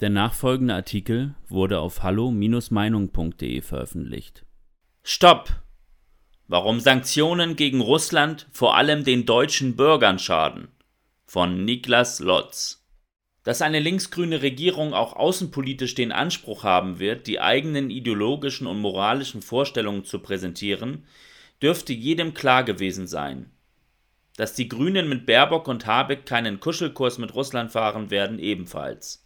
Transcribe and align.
Der 0.00 0.10
nachfolgende 0.10 0.74
Artikel 0.74 1.34
wurde 1.48 1.78
auf 1.78 2.02
hallo-meinung.de 2.02 3.62
veröffentlicht. 3.62 4.44
Stopp! 5.02 5.62
Warum 6.48 6.80
Sanktionen 6.80 7.56
gegen 7.56 7.80
Russland 7.80 8.46
vor 8.52 8.76
allem 8.76 9.04
den 9.04 9.24
deutschen 9.24 9.74
Bürgern 9.74 10.18
schaden. 10.18 10.68
Von 11.24 11.64
Niklas 11.64 12.20
Lotz. 12.20 12.86
Dass 13.42 13.62
eine 13.62 13.80
linksgrüne 13.80 14.42
Regierung 14.42 14.92
auch 14.92 15.14
außenpolitisch 15.14 15.94
den 15.94 16.12
Anspruch 16.12 16.62
haben 16.62 16.98
wird, 16.98 17.26
die 17.26 17.40
eigenen 17.40 17.88
ideologischen 17.88 18.66
und 18.66 18.78
moralischen 18.78 19.40
Vorstellungen 19.40 20.04
zu 20.04 20.18
präsentieren, 20.18 21.06
dürfte 21.62 21.94
jedem 21.94 22.34
klar 22.34 22.64
gewesen 22.64 23.06
sein. 23.06 23.50
Dass 24.36 24.54
die 24.54 24.68
Grünen 24.68 25.08
mit 25.08 25.24
Baerbock 25.24 25.68
und 25.68 25.86
Habeck 25.86 26.26
keinen 26.26 26.60
Kuschelkurs 26.60 27.16
mit 27.16 27.34
Russland 27.34 27.72
fahren 27.72 28.10
werden, 28.10 28.38
ebenfalls. 28.38 29.25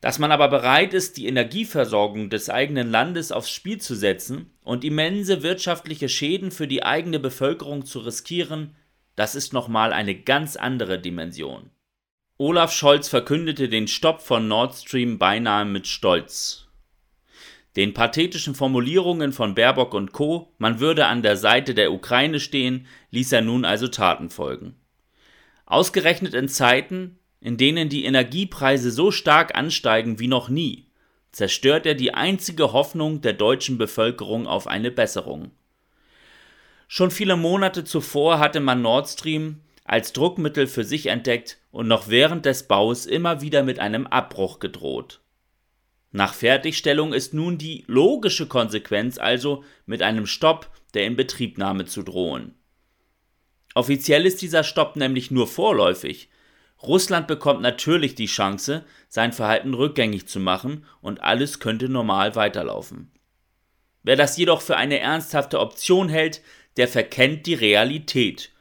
Dass 0.00 0.18
man 0.18 0.30
aber 0.30 0.48
bereit 0.48 0.94
ist, 0.94 1.16
die 1.16 1.26
Energieversorgung 1.26 2.28
des 2.28 2.50
eigenen 2.50 2.90
Landes 2.90 3.32
aufs 3.32 3.50
Spiel 3.50 3.80
zu 3.80 3.94
setzen 3.94 4.50
und 4.62 4.84
immense 4.84 5.42
wirtschaftliche 5.42 6.08
Schäden 6.08 6.50
für 6.50 6.68
die 6.68 6.82
eigene 6.82 7.18
Bevölkerung 7.18 7.86
zu 7.86 8.00
riskieren, 8.00 8.76
das 9.14 9.34
ist 9.34 9.52
nochmal 9.52 9.92
eine 9.92 10.14
ganz 10.14 10.56
andere 10.56 10.98
Dimension. 10.98 11.70
Olaf 12.38 12.70
Scholz 12.72 13.08
verkündete 13.08 13.70
den 13.70 13.88
Stopp 13.88 14.20
von 14.20 14.46
Nord 14.46 14.74
Stream 14.74 15.18
beinahe 15.18 15.64
mit 15.64 15.86
Stolz. 15.86 16.68
Den 17.76 17.94
pathetischen 17.94 18.54
Formulierungen 18.54 19.32
von 19.32 19.54
Baerbock 19.54 19.94
und 19.94 20.12
Co., 20.12 20.52
man 20.58 20.78
würde 20.78 21.06
an 21.06 21.22
der 21.22 21.38
Seite 21.38 21.74
der 21.74 21.92
Ukraine 21.92 22.40
stehen, 22.40 22.86
ließ 23.10 23.32
er 23.32 23.40
nun 23.40 23.64
also 23.64 23.88
Taten 23.88 24.28
folgen. 24.28 24.76
Ausgerechnet 25.64 26.34
in 26.34 26.48
Zeiten, 26.48 27.18
in 27.46 27.56
denen 27.56 27.88
die 27.88 28.04
Energiepreise 28.04 28.90
so 28.90 29.12
stark 29.12 29.54
ansteigen 29.56 30.18
wie 30.18 30.26
noch 30.26 30.48
nie, 30.48 30.88
zerstört 31.30 31.86
er 31.86 31.94
die 31.94 32.12
einzige 32.12 32.72
Hoffnung 32.72 33.20
der 33.20 33.34
deutschen 33.34 33.78
Bevölkerung 33.78 34.48
auf 34.48 34.66
eine 34.66 34.90
Besserung. 34.90 35.52
Schon 36.88 37.12
viele 37.12 37.36
Monate 37.36 37.84
zuvor 37.84 38.40
hatte 38.40 38.58
man 38.58 38.82
Nord 38.82 39.08
Stream 39.08 39.60
als 39.84 40.12
Druckmittel 40.12 40.66
für 40.66 40.82
sich 40.82 41.06
entdeckt 41.06 41.58
und 41.70 41.86
noch 41.86 42.08
während 42.08 42.46
des 42.46 42.64
Baus 42.64 43.06
immer 43.06 43.42
wieder 43.42 43.62
mit 43.62 43.78
einem 43.78 44.08
Abbruch 44.08 44.58
gedroht. 44.58 45.20
Nach 46.10 46.34
Fertigstellung 46.34 47.12
ist 47.12 47.32
nun 47.32 47.58
die 47.58 47.84
logische 47.86 48.48
Konsequenz 48.48 49.18
also 49.18 49.62
mit 49.86 50.02
einem 50.02 50.26
Stopp 50.26 50.68
der 50.94 51.06
Inbetriebnahme 51.06 51.84
zu 51.84 52.02
drohen. 52.02 52.56
Offiziell 53.76 54.26
ist 54.26 54.42
dieser 54.42 54.64
Stopp 54.64 54.96
nämlich 54.96 55.30
nur 55.30 55.46
vorläufig, 55.46 56.28
Russland 56.82 57.26
bekommt 57.26 57.62
natürlich 57.62 58.14
die 58.14 58.26
Chance, 58.26 58.84
sein 59.08 59.32
Verhalten 59.32 59.74
rückgängig 59.74 60.26
zu 60.26 60.40
machen 60.40 60.84
und 61.00 61.22
alles 61.22 61.58
könnte 61.58 61.88
normal 61.88 62.36
weiterlaufen. 62.36 63.10
Wer 64.02 64.16
das 64.16 64.36
jedoch 64.36 64.60
für 64.60 64.76
eine 64.76 65.00
ernsthafte 65.00 65.58
Option 65.58 66.08
hält, 66.08 66.42
der 66.76 66.86
verkennt 66.86 67.46
die 67.46 67.54
Realität. 67.54 68.52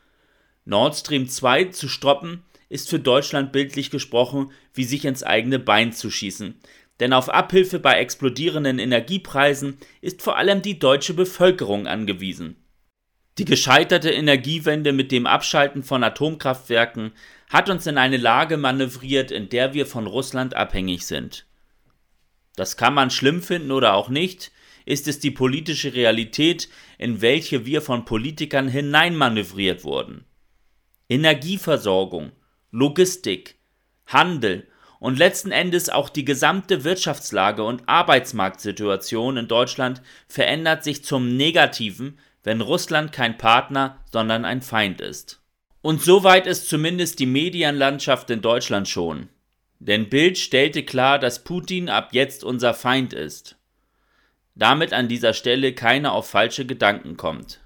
Nord 0.63 0.95
Stream 0.95 1.27
2 1.27 1.65
zu 1.65 1.87
stoppen, 1.87 2.43
ist 2.69 2.89
für 2.89 2.99
Deutschland 2.99 3.51
bildlich 3.51 3.91
gesprochen 3.91 4.51
wie 4.73 4.85
sich 4.85 5.05
ins 5.05 5.23
eigene 5.23 5.59
Bein 5.59 5.93
zu 5.93 6.09
schießen. 6.09 6.55
Denn 6.99 7.13
auf 7.13 7.29
Abhilfe 7.29 7.79
bei 7.79 7.99
explodierenden 7.99 8.79
Energiepreisen 8.79 9.77
ist 10.01 10.21
vor 10.21 10.37
allem 10.37 10.61
die 10.61 10.79
deutsche 10.79 11.13
Bevölkerung 11.13 11.87
angewiesen. 11.87 12.55
Die 13.37 13.45
gescheiterte 13.45 14.11
Energiewende 14.11 14.93
mit 14.93 15.11
dem 15.11 15.27
Abschalten 15.27 15.83
von 15.83 16.03
Atomkraftwerken 16.03 17.11
hat 17.49 17.69
uns 17.69 17.85
in 17.85 17.97
eine 17.97 18.17
Lage 18.17 18.55
manövriert, 18.55 19.29
in 19.29 19.49
der 19.49 19.73
wir 19.73 19.85
von 19.85 20.07
Russland 20.07 20.55
abhängig 20.55 21.05
sind. 21.05 21.45
Das 22.55 22.77
kann 22.77 22.93
man 22.93 23.09
schlimm 23.09 23.41
finden 23.41 23.71
oder 23.71 23.95
auch 23.95 24.07
nicht, 24.07 24.51
ist 24.85 25.07
es 25.07 25.19
die 25.19 25.31
politische 25.31 25.93
Realität, 25.93 26.69
in 26.97 27.21
welche 27.21 27.65
wir 27.65 27.81
von 27.81 28.05
Politikern 28.05 28.69
hineinmanövriert 28.69 29.83
wurden. 29.83 30.23
Energieversorgung, 31.09 32.31
Logistik, 32.71 33.55
Handel 34.05 34.67
und 34.99 35.17
letzten 35.17 35.51
Endes 35.51 35.89
auch 35.89 36.09
die 36.09 36.23
gesamte 36.23 36.83
Wirtschaftslage 36.85 37.63
und 37.63 37.87
Arbeitsmarktsituation 37.87 39.37
in 39.37 39.47
Deutschland 39.47 40.01
verändert 40.27 40.83
sich 40.83 41.03
zum 41.03 41.35
Negativen, 41.35 42.17
wenn 42.45 42.61
Russland 42.61 43.11
kein 43.11 43.37
Partner, 43.37 43.99
sondern 44.11 44.45
ein 44.45 44.61
Feind 44.61 45.01
ist. 45.01 45.41
Und 45.81 46.01
soweit 46.01 46.47
ist 46.47 46.69
zumindest 46.69 47.19
die 47.19 47.25
Medienlandschaft 47.25 48.29
in 48.29 48.41
Deutschland 48.41 48.87
schon. 48.87 49.29
Denn 49.79 50.09
Bild 50.09 50.37
stellte 50.37 50.83
klar, 50.83 51.19
dass 51.19 51.43
Putin 51.43 51.89
ab 51.89 52.09
jetzt 52.11 52.43
unser 52.43 52.73
Feind 52.73 53.13
ist. 53.13 53.57
Damit 54.53 54.93
an 54.93 55.07
dieser 55.07 55.33
Stelle 55.33 55.73
keiner 55.73 56.13
auf 56.13 56.29
falsche 56.29 56.65
Gedanken 56.65 57.17
kommt. 57.17 57.59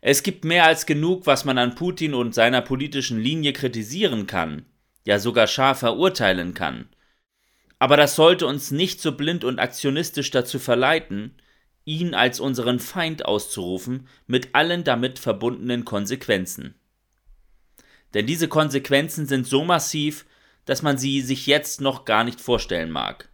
Es 0.00 0.22
gibt 0.22 0.44
mehr 0.44 0.64
als 0.64 0.86
genug, 0.86 1.26
was 1.26 1.44
man 1.44 1.58
an 1.58 1.74
Putin 1.74 2.14
und 2.14 2.34
seiner 2.34 2.62
politischen 2.62 3.18
Linie 3.18 3.52
kritisieren 3.52 4.26
kann, 4.26 4.64
ja 5.04 5.18
sogar 5.18 5.48
scharf 5.48 5.80
verurteilen 5.80 6.54
kann. 6.54 6.88
Aber 7.80 7.96
das 7.96 8.14
sollte 8.14 8.46
uns 8.46 8.70
nicht 8.70 9.00
so 9.00 9.12
blind 9.12 9.44
und 9.44 9.58
aktionistisch 9.58 10.30
dazu 10.30 10.58
verleiten, 10.58 11.34
ihn 11.84 12.14
als 12.14 12.40
unseren 12.40 12.80
Feind 12.80 13.24
auszurufen, 13.24 14.08
mit 14.26 14.54
allen 14.54 14.84
damit 14.84 15.18
verbundenen 15.18 15.84
Konsequenzen. 15.84 16.74
Denn 18.14 18.26
diese 18.26 18.48
Konsequenzen 18.48 19.26
sind 19.26 19.46
so 19.46 19.64
massiv, 19.64 20.24
dass 20.64 20.82
man 20.82 20.96
sie 20.96 21.20
sich 21.20 21.46
jetzt 21.46 21.80
noch 21.80 22.04
gar 22.04 22.24
nicht 22.24 22.40
vorstellen 22.40 22.90
mag. 22.90 23.28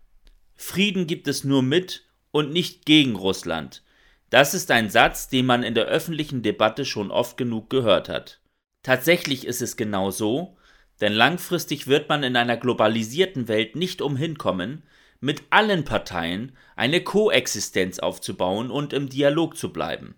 Frieden 0.57 1.07
gibt 1.07 1.29
es 1.29 1.45
nur 1.45 1.63
mit 1.63 2.07
und 2.33 2.53
nicht 2.53 2.87
gegen 2.87 3.17
Russland. 3.17 3.83
Das 4.31 4.55
ist 4.55 4.71
ein 4.71 4.91
Satz, 4.91 5.29
den 5.29 5.47
man 5.47 5.63
in 5.63 5.75
der 5.75 5.87
öffentlichen 5.87 6.43
Debatte 6.43 6.85
schon 6.85 7.11
oft 7.11 7.37
genug 7.37 7.71
gehört 7.71 8.09
hat. 8.09 8.41
Tatsächlich 8.83 9.47
ist 9.47 9.61
es 9.61 9.77
genau 9.77 10.11
so, 10.11 10.57
denn 11.01 11.13
langfristig 11.13 11.87
wird 11.87 12.09
man 12.09 12.23
in 12.23 12.37
einer 12.37 12.57
globalisierten 12.57 13.49
Welt 13.49 13.77
nicht 13.77 14.03
umhin 14.03 14.39
kommen, 14.39 14.83
mit 15.21 15.45
allen 15.51 15.85
Parteien 15.85 16.57
eine 16.77 17.03
Koexistenz 17.03 17.99
aufzubauen 17.99 18.71
und 18.71 18.93
im 18.93 19.09
Dialog 19.09 19.57
zu 19.57 19.73
bleiben. 19.73 20.15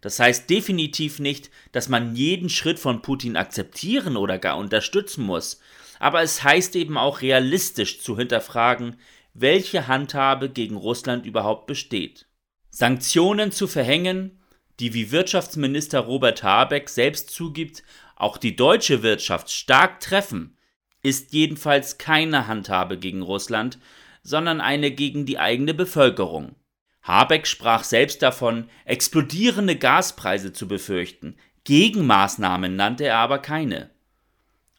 Das 0.00 0.18
heißt 0.18 0.50
definitiv 0.50 1.18
nicht, 1.18 1.50
dass 1.72 1.88
man 1.88 2.14
jeden 2.14 2.50
Schritt 2.50 2.78
von 2.78 3.00
Putin 3.00 3.36
akzeptieren 3.36 4.16
oder 4.16 4.38
gar 4.38 4.58
unterstützen 4.58 5.24
muss, 5.24 5.60
aber 5.98 6.22
es 6.22 6.42
heißt 6.42 6.76
eben 6.76 6.98
auch 6.98 7.22
realistisch 7.22 8.00
zu 8.00 8.16
hinterfragen, 8.16 8.96
welche 9.32 9.88
Handhabe 9.88 10.50
gegen 10.50 10.76
Russland 10.76 11.24
überhaupt 11.26 11.66
besteht. 11.66 12.26
Sanktionen 12.70 13.52
zu 13.52 13.66
verhängen, 13.66 14.40
die 14.80 14.94
wie 14.94 15.10
Wirtschaftsminister 15.10 16.00
Robert 16.00 16.42
Habeck 16.42 16.88
selbst 16.88 17.30
zugibt, 17.30 17.82
auch 18.16 18.36
die 18.36 18.56
deutsche 18.56 19.02
Wirtschaft 19.02 19.50
stark 19.50 20.00
treffen, 20.00 20.56
ist 21.02 21.32
jedenfalls 21.32 21.98
keine 21.98 22.46
Handhabe 22.46 22.98
gegen 22.98 23.22
Russland, 23.22 23.78
sondern 24.24 24.60
eine 24.60 24.90
gegen 24.90 25.26
die 25.26 25.38
eigene 25.38 25.74
Bevölkerung. 25.74 26.56
Habeck 27.02 27.46
sprach 27.46 27.84
selbst 27.84 28.22
davon, 28.22 28.68
explodierende 28.86 29.76
Gaspreise 29.76 30.52
zu 30.52 30.66
befürchten. 30.66 31.36
Gegenmaßnahmen 31.64 32.74
nannte 32.74 33.04
er 33.04 33.18
aber 33.18 33.38
keine. 33.38 33.90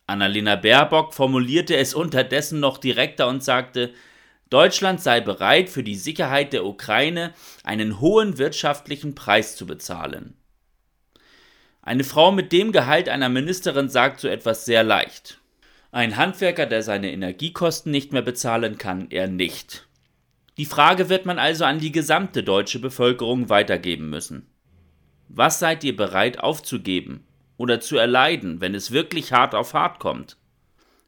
Annalena 0.08 0.56
Baerbock 0.56 1.14
formulierte 1.14 1.78
es 1.78 1.94
unterdessen 1.94 2.60
noch 2.60 2.80
direkter 2.80 3.28
und 3.28 3.44
sagte, 3.44 3.94
Deutschland 4.50 5.02
sei 5.02 5.22
bereit, 5.22 5.70
für 5.70 5.84
die 5.84 5.96
Sicherheit 5.96 6.54
der 6.54 6.66
Ukraine 6.66 7.34
einen 7.64 8.00
hohen 8.00 8.38
wirtschaftlichen 8.38 9.16
Preis 9.16 9.56
zu 9.56 9.66
bezahlen. 9.66 10.36
Eine 11.82 12.04
Frau 12.04 12.32
mit 12.32 12.52
dem 12.52 12.72
Gehalt 12.72 13.10
einer 13.10 13.30
Ministerin 13.30 13.90
sagt 13.90 14.20
so 14.20 14.28
etwas 14.28 14.66
sehr 14.66 14.84
leicht. 14.84 15.40
Ein 15.96 16.18
Handwerker, 16.18 16.66
der 16.66 16.84
seine 16.84 17.10
Energiekosten 17.14 17.90
nicht 17.90 18.12
mehr 18.12 18.22
bezahlen 18.22 18.78
kann, 18.78 19.08
er 19.12 19.30
nicht. 19.30 19.88
Die 20.58 20.66
Frage 20.66 21.08
wird 21.08 21.26
man 21.26 21.40
also 21.40 21.64
an 21.64 21.80
die 21.80 21.94
gesamte 21.94 22.44
deutsche 22.44 22.80
Bevölkerung 22.80 23.48
weitergeben 23.48 24.10
müssen. 24.10 24.46
Was 25.30 25.60
seid 25.60 25.86
ihr 25.86 25.96
bereit 25.96 26.42
aufzugeben 26.42 27.24
oder 27.56 27.80
zu 27.80 27.96
erleiden, 27.96 28.60
wenn 28.60 28.76
es 28.76 28.92
wirklich 28.92 29.32
hart 29.32 29.56
auf 29.56 29.74
hart 29.74 30.00
kommt? 30.00 30.36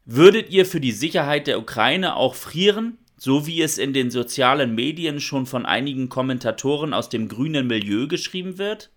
Würdet 0.06 0.48
ihr 0.48 0.64
für 0.64 0.80
die 0.80 0.92
Sicherheit 0.92 1.48
der 1.48 1.58
Ukraine 1.58 2.16
auch 2.16 2.34
frieren, 2.34 2.96
so 3.18 3.46
wie 3.46 3.60
es 3.60 3.76
in 3.76 3.92
den 3.92 4.10
sozialen 4.10 4.74
Medien 4.74 5.20
schon 5.20 5.44
von 5.44 5.66
einigen 5.66 6.08
Kommentatoren 6.08 6.94
aus 6.94 7.10
dem 7.10 7.28
grünen 7.28 7.66
Milieu 7.66 8.06
geschrieben 8.06 8.56
wird? 8.56 8.88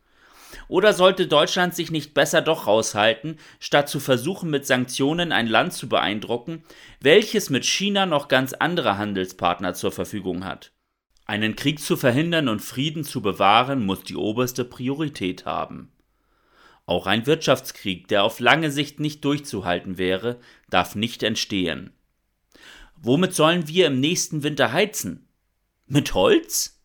Oder 0.71 0.93
sollte 0.93 1.27
Deutschland 1.27 1.75
sich 1.75 1.91
nicht 1.91 2.13
besser 2.13 2.41
doch 2.41 2.65
raushalten, 2.65 3.37
statt 3.59 3.89
zu 3.89 3.99
versuchen, 3.99 4.49
mit 4.49 4.65
Sanktionen 4.65 5.33
ein 5.33 5.47
Land 5.47 5.73
zu 5.73 5.89
beeindrucken, 5.89 6.63
welches 7.01 7.49
mit 7.49 7.65
China 7.65 8.05
noch 8.05 8.29
ganz 8.29 8.53
andere 8.53 8.97
Handelspartner 8.97 9.73
zur 9.73 9.91
Verfügung 9.91 10.45
hat? 10.45 10.71
Einen 11.25 11.57
Krieg 11.57 11.81
zu 11.81 11.97
verhindern 11.97 12.47
und 12.47 12.61
Frieden 12.61 13.03
zu 13.03 13.21
bewahren, 13.21 13.85
muss 13.85 14.05
die 14.05 14.15
oberste 14.15 14.63
Priorität 14.63 15.45
haben. 15.45 15.91
Auch 16.85 17.05
ein 17.05 17.27
Wirtschaftskrieg, 17.27 18.07
der 18.07 18.23
auf 18.23 18.39
lange 18.39 18.71
Sicht 18.71 19.01
nicht 19.01 19.25
durchzuhalten 19.25 19.97
wäre, 19.97 20.39
darf 20.69 20.95
nicht 20.95 21.21
entstehen. 21.21 21.91
Womit 22.95 23.33
sollen 23.33 23.67
wir 23.67 23.87
im 23.87 23.99
nächsten 23.99 24.41
Winter 24.41 24.71
heizen? 24.71 25.27
Mit 25.85 26.13
Holz? 26.13 26.80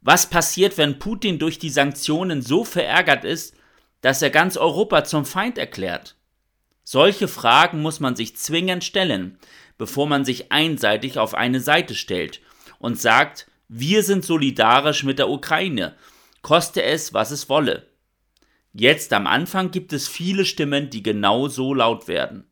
Was 0.00 0.30
passiert, 0.30 0.78
wenn 0.78 0.98
Putin 0.98 1.38
durch 1.38 1.58
die 1.58 1.70
Sanktionen 1.70 2.42
so 2.42 2.64
verärgert 2.64 3.24
ist, 3.24 3.56
dass 4.00 4.22
er 4.22 4.30
ganz 4.30 4.56
Europa 4.56 5.04
zum 5.04 5.24
Feind 5.24 5.58
erklärt? 5.58 6.16
Solche 6.84 7.28
Fragen 7.28 7.82
muss 7.82 8.00
man 8.00 8.16
sich 8.16 8.36
zwingend 8.36 8.84
stellen, 8.84 9.38
bevor 9.76 10.06
man 10.06 10.24
sich 10.24 10.52
einseitig 10.52 11.18
auf 11.18 11.34
eine 11.34 11.60
Seite 11.60 11.94
stellt 11.94 12.40
und 12.78 12.98
sagt, 12.98 13.46
wir 13.68 14.02
sind 14.02 14.24
solidarisch 14.24 15.04
mit 15.04 15.18
der 15.18 15.28
Ukraine, 15.28 15.94
koste 16.40 16.82
es, 16.82 17.12
was 17.12 17.30
es 17.30 17.50
wolle. 17.50 17.86
Jetzt 18.72 19.12
am 19.12 19.26
Anfang 19.26 19.70
gibt 19.70 19.92
es 19.92 20.08
viele 20.08 20.46
Stimmen, 20.46 20.88
die 20.88 21.02
genau 21.02 21.48
so 21.48 21.74
laut 21.74 22.08
werden. 22.08 22.46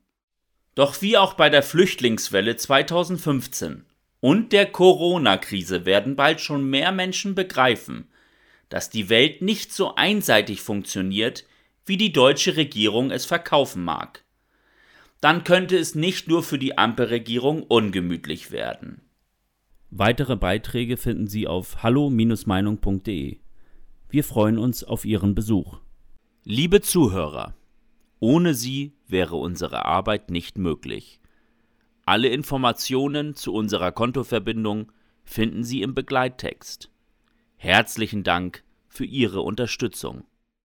Doch 0.75 1.01
wie 1.01 1.17
auch 1.17 1.33
bei 1.33 1.49
der 1.49 1.63
Flüchtlingswelle 1.63 2.57
2015 2.57 3.86
und 4.19 4.51
der 4.51 4.65
Corona-Krise 4.65 5.85
werden 5.85 6.15
bald 6.15 6.41
schon 6.41 6.69
mehr 6.69 6.91
Menschen 6.91 7.35
begreifen, 7.35 8.07
dass 8.69 8.89
die 8.89 9.09
Welt 9.09 9.41
nicht 9.41 9.71
so 9.71 9.95
einseitig 9.95 10.61
funktioniert, 10.61 11.45
wie 11.85 11.97
die 11.97 12.11
deutsche 12.11 12.57
Regierung 12.57 13.11
es 13.11 13.25
verkaufen 13.25 13.83
mag. 13.83 14.23
Dann 15.21 15.43
könnte 15.43 15.77
es 15.77 15.95
nicht 15.95 16.27
nur 16.27 16.43
für 16.43 16.59
die 16.59 16.77
Ampelregierung 16.77 17.63
ungemütlich 17.63 18.51
werden. 18.51 19.01
Weitere 19.89 20.35
Beiträge 20.35 20.97
finden 20.97 21.27
Sie 21.27 21.47
auf 21.47 21.81
hallo-meinung.de. 21.81 23.37
Wir 24.09 24.23
freuen 24.23 24.57
uns 24.57 24.83
auf 24.83 25.05
Ihren 25.05 25.33
Besuch. 25.33 25.79
Liebe 26.43 26.81
Zuhörer, 26.81 27.55
ohne 28.19 28.53
Sie 28.53 28.93
wäre 29.07 29.37
unsere 29.37 29.85
Arbeit 29.85 30.29
nicht 30.29 30.57
möglich. 30.57 31.19
Alle 32.07 32.29
Informationen 32.29 33.35
zu 33.35 33.53
unserer 33.53 33.91
Kontoverbindung 33.91 34.93
finden 35.25 35.65
Sie 35.65 35.81
im 35.81 35.93
Begleittext. 35.93 36.89
Herzlichen 37.57 38.23
Dank 38.23 38.63
für 38.87 39.03
Ihre 39.03 39.41
Unterstützung. 39.41 40.23